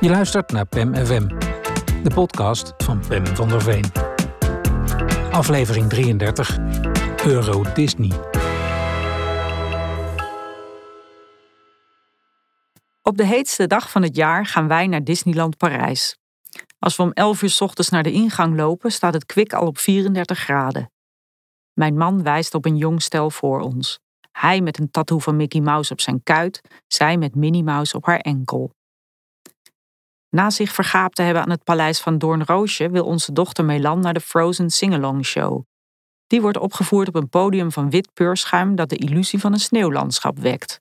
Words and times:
Je 0.00 0.08
luistert 0.08 0.52
naar 0.52 0.66
PEM 0.66 0.94
FM, 0.94 1.28
de 2.02 2.10
podcast 2.14 2.74
van 2.76 3.02
Pem 3.08 3.26
van 3.26 3.48
der 3.48 3.62
Veen. 3.62 3.84
Aflevering 5.30 5.88
33, 5.88 6.58
Euro 7.26 7.62
Disney. 7.74 8.10
Op 13.02 13.16
de 13.16 13.24
heetste 13.26 13.66
dag 13.66 13.90
van 13.90 14.02
het 14.02 14.16
jaar 14.16 14.46
gaan 14.46 14.68
wij 14.68 14.86
naar 14.86 15.04
Disneyland 15.04 15.56
Parijs. 15.56 16.18
Als 16.78 16.96
we 16.96 17.02
om 17.02 17.12
11 17.12 17.42
uur 17.42 17.56
ochtends 17.58 17.90
naar 17.90 18.02
de 18.02 18.12
ingang 18.12 18.56
lopen, 18.56 18.92
staat 18.92 19.14
het 19.14 19.26
kwik 19.26 19.52
al 19.52 19.66
op 19.66 19.78
34 19.78 20.38
graden. 20.38 20.90
Mijn 21.72 21.96
man 21.96 22.22
wijst 22.22 22.54
op 22.54 22.64
een 22.64 22.76
jong 22.76 23.02
stel 23.02 23.30
voor 23.30 23.60
ons. 23.60 24.00
Hij 24.32 24.60
met 24.60 24.78
een 24.78 24.90
tattoo 24.90 25.18
van 25.18 25.36
Mickey 25.36 25.60
Mouse 25.60 25.92
op 25.92 26.00
zijn 26.00 26.22
kuit, 26.22 26.60
zij 26.86 27.16
met 27.16 27.34
Minnie 27.34 27.64
Mouse 27.64 27.96
op 27.96 28.06
haar 28.06 28.20
enkel. 28.20 28.74
Na 30.30 30.50
zich 30.50 30.72
vergaapt 30.72 31.14
te 31.16 31.22
hebben 31.22 31.42
aan 31.42 31.50
het 31.50 31.64
paleis 31.64 32.00
van 32.00 32.18
Doornroosje 32.18 32.90
wil 32.90 33.04
onze 33.04 33.32
dochter 33.32 33.64
Melan 33.64 34.00
naar 34.00 34.14
de 34.14 34.20
Frozen 34.20 34.70
Singalong 34.70 35.24
Show. 35.24 35.62
Die 36.26 36.40
wordt 36.40 36.58
opgevoerd 36.58 37.08
op 37.08 37.14
een 37.14 37.28
podium 37.28 37.72
van 37.72 37.90
wit 37.90 38.12
peurschuim 38.14 38.74
dat 38.74 38.88
de 38.88 38.96
illusie 38.96 39.38
van 39.38 39.52
een 39.52 39.60
sneeuwlandschap 39.60 40.38
wekt. 40.38 40.78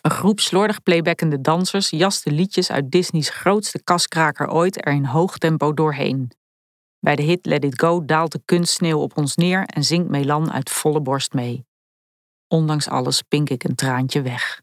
Een 0.00 0.10
groep 0.10 0.40
slordig 0.40 0.82
playbackende 0.82 1.40
dansers 1.40 1.90
jast 1.90 2.24
de 2.24 2.30
liedjes 2.30 2.70
uit 2.70 2.90
Disney's 2.90 3.28
grootste 3.28 3.82
kaskraker 3.82 4.50
ooit 4.50 4.86
er 4.86 4.92
in 4.92 5.04
hoog 5.04 5.38
tempo 5.38 5.74
doorheen. 5.74 6.30
Bij 6.98 7.16
de 7.16 7.22
hit 7.22 7.46
Let 7.46 7.64
It 7.64 7.80
Go 7.80 8.04
daalt 8.04 8.32
de 8.32 8.42
kunstsneeuw 8.44 8.98
op 8.98 9.16
ons 9.16 9.36
neer 9.36 9.64
en 9.64 9.84
zingt 9.84 10.08
Melan 10.08 10.52
uit 10.52 10.70
volle 10.70 11.00
borst 11.00 11.32
mee. 11.32 11.64
Ondanks 12.52 12.88
alles 12.88 13.22
pink 13.22 13.50
ik 13.50 13.64
een 13.64 13.74
traantje 13.74 14.22
weg. 14.22 14.60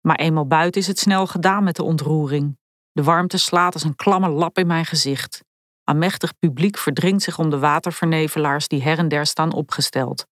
Maar 0.00 0.16
eenmaal 0.16 0.46
buiten 0.46 0.80
is 0.80 0.86
het 0.86 0.98
snel 0.98 1.26
gedaan 1.26 1.64
met 1.64 1.76
de 1.76 1.82
ontroering. 1.82 2.58
De 2.92 3.02
warmte 3.02 3.38
slaat 3.38 3.74
als 3.74 3.82
een 3.82 3.96
klamme 3.96 4.28
lap 4.28 4.58
in 4.58 4.66
mijn 4.66 4.84
gezicht. 4.84 5.44
Aanmächtig 5.84 6.38
publiek 6.38 6.78
verdringt 6.78 7.22
zich 7.22 7.38
om 7.38 7.50
de 7.50 7.58
watervernevelaars 7.58 8.68
die 8.68 8.82
her 8.82 8.98
en 8.98 9.08
der 9.08 9.26
staan 9.26 9.52
opgesteld. 9.52 10.26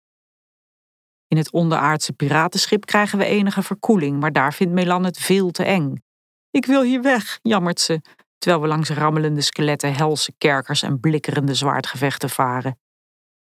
In 1.29 1.37
het 1.37 1.53
onderaardse 1.53 2.13
piratenschip 2.13 2.87
krijgen 2.87 3.19
we 3.19 3.25
enige 3.25 3.63
verkoeling, 3.63 4.21
maar 4.21 4.33
daar 4.33 4.55
vindt 4.55 4.75
Melan 4.75 5.05
het 5.05 5.19
veel 5.19 5.51
te 5.51 5.65
eng. 5.65 6.03
Ik 6.51 6.67
wil 6.67 6.83
hier 6.83 7.03
weg, 7.03 7.39
jammert 7.43 7.81
ze, 7.81 8.01
terwijl 8.39 8.63
we 8.63 8.69
langs 8.69 8.91
rammelende 8.91 9.41
skeletten, 9.41 9.95
helse 9.95 10.33
kerkers 10.39 10.83
en 10.83 11.01
blikkerende 11.01 11.55
zwaardgevechten 11.55 12.31
varen. 12.31 12.79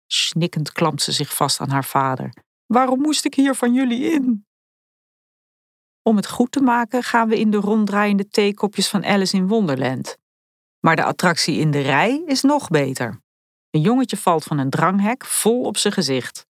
Snikkend 0.08 0.72
klampt 0.72 1.02
ze 1.02 1.12
zich 1.12 1.36
vast 1.36 1.60
aan 1.60 1.70
haar 1.70 1.86
vader. 1.86 2.34
Waarom 2.74 3.02
moest 3.02 3.26
ik 3.26 3.34
hier 3.34 3.56
van 3.56 3.74
jullie 3.74 4.12
in? 4.12 4.46
Om 6.02 6.16
het 6.16 6.28
goed 6.28 6.52
te 6.52 6.62
maken 6.62 7.04
gaan 7.04 7.30
we 7.30 7.40
in 7.40 7.52
de 7.52 7.58
ronddraaiende 7.58 8.28
theekopjes 8.28 8.90
van 8.90 9.06
Alice 9.06 9.36
in 9.36 9.48
Wonderland. 9.48 10.18
Maar 10.80 10.96
de 10.96 11.04
attractie 11.04 11.60
in 11.60 11.72
de 11.72 11.82
rij 11.82 12.24
is 12.26 12.42
nog 12.42 12.68
beter. 12.68 13.22
Een 13.70 13.82
jongetje 13.82 14.18
valt 14.18 14.44
van 14.44 14.58
een 14.58 14.70
dranghek 14.70 15.26
vol 15.26 15.64
op 15.64 15.78
zijn 15.78 15.94
gezicht. 15.94 16.46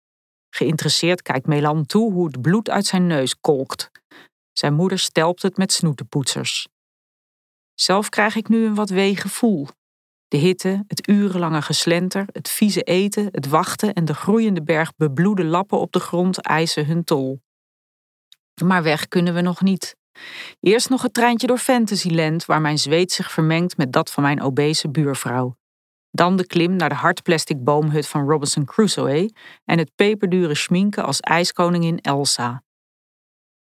Geïnteresseerd 0.49 1.21
kijkt 1.21 1.47
Melan 1.47 1.85
toe 1.85 2.11
hoe 2.11 2.25
het 2.25 2.41
bloed 2.41 2.69
uit 2.69 2.85
zijn 2.85 3.08
neus 3.08 3.39
kolkt. 3.39 3.91
Zijn 4.52 4.73
moeder 4.73 4.99
stelpt 4.99 5.41
het 5.41 5.58
met 5.58 5.71
snoetenpoetsers. 5.71 6.67
Zelf 7.73 8.09
krijg 8.09 8.35
ik 8.35 8.47
nu 8.49 8.65
een 8.65 8.75
wat 8.75 8.89
weeg 8.89 9.21
gevoel. 9.21 9.67
De 10.34 10.39
hitte, 10.39 10.84
het 10.88 11.08
urenlange 11.09 11.62
geslenter, 11.62 12.26
het 12.31 12.50
vieze 12.50 12.81
eten, 12.81 13.28
het 13.31 13.48
wachten 13.48 13.94
en 13.94 14.06
de 14.06 14.14
groeiende 14.14 14.64
berg 14.64 14.95
bebloede 14.95 15.44
lappen 15.44 15.80
op 15.80 15.92
de 15.92 16.00
grond 16.00 16.42
eisen 16.42 16.86
hun 16.86 17.03
tol. 17.03 17.42
Maar 18.64 18.84
weg 18.84 19.08
kunnen 19.08 19.34
we 19.34 19.42
nog 19.42 19.61
niet. 19.61 19.95
Eerst 20.59 20.89
nog 20.89 21.02
het 21.02 21.14
treintje 21.14 21.48
door 21.48 21.58
Fantasyland, 21.58 22.45
waar 22.45 22.61
mijn 22.61 22.78
zweet 22.78 23.11
zich 23.11 23.31
vermengt 23.31 23.78
met 23.78 23.94
dat 23.94 24.11
van 24.11 24.23
mijn 24.23 24.42
obese 24.42 24.89
buurvrouw. 24.89 25.56
Dan 26.11 26.36
de 26.36 26.48
klim 26.48 26.76
naar 26.76 26.89
de 26.89 26.95
hardplastic 26.95 27.64
boomhut 27.64 28.08
van 28.08 28.30
Robinson 28.30 28.66
Crusoe 28.66 29.33
en 29.66 29.77
het 29.77 29.92
peperdure 29.95 30.55
schminken 30.55 31.05
als 31.05 31.20
ijskoningin 31.20 31.99
Elsa. 31.99 32.64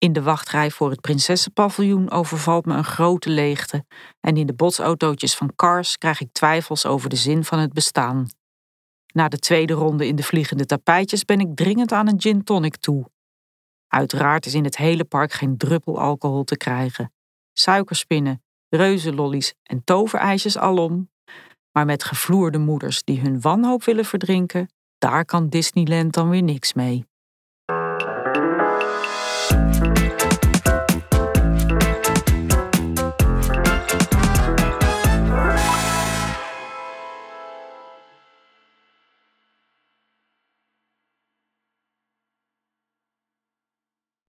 In 0.00 0.12
de 0.12 0.22
wachtrij 0.22 0.70
voor 0.70 0.90
het 0.90 1.00
prinsessenpaviljoen 1.00 2.10
overvalt 2.10 2.66
me 2.66 2.74
een 2.74 2.84
grote 2.84 3.30
leegte 3.30 3.84
en 4.20 4.36
in 4.36 4.46
de 4.46 4.54
botsautootjes 4.54 5.34
van 5.34 5.54
Cars 5.56 5.98
krijg 5.98 6.20
ik 6.20 6.32
twijfels 6.32 6.86
over 6.86 7.08
de 7.08 7.16
zin 7.16 7.44
van 7.44 7.58
het 7.58 7.72
bestaan. 7.72 8.28
Na 9.12 9.28
de 9.28 9.38
tweede 9.38 9.72
ronde 9.72 10.06
in 10.06 10.16
de 10.16 10.22
vliegende 10.22 10.66
tapijtjes 10.66 11.24
ben 11.24 11.40
ik 11.40 11.56
dringend 11.56 11.92
aan 11.92 12.08
een 12.08 12.20
gin 12.20 12.44
tonic 12.44 12.76
toe. 12.76 13.10
Uiteraard 13.88 14.46
is 14.46 14.54
in 14.54 14.64
het 14.64 14.76
hele 14.76 15.04
park 15.04 15.32
geen 15.32 15.56
druppel 15.56 16.00
alcohol 16.00 16.44
te 16.44 16.56
krijgen. 16.56 17.12
Suikerspinnen, 17.52 18.42
reuzenlollies 18.68 19.54
en 19.62 19.84
toverijsjes 19.84 20.58
alom. 20.58 21.10
Maar 21.72 21.86
met 21.86 22.04
gevloerde 22.04 22.58
moeders 22.58 23.04
die 23.04 23.20
hun 23.20 23.40
wanhoop 23.40 23.84
willen 23.84 24.04
verdrinken, 24.04 24.70
daar 24.98 25.24
kan 25.24 25.48
Disneyland 25.48 26.12
dan 26.12 26.28
weer 26.28 26.42
niks 26.42 26.72
mee. 26.72 27.08